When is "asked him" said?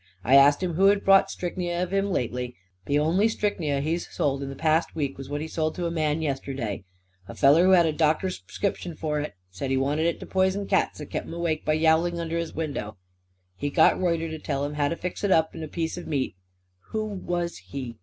0.33-0.73